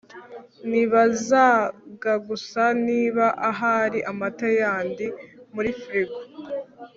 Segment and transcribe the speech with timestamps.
[0.69, 5.05] nibazaga gusa niba ahari amata yandi
[5.53, 6.19] muri firigo